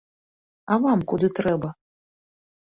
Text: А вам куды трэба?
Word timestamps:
А 0.73 0.77
вам 0.85 0.99
куды 1.11 1.29
трэба? 1.41 1.69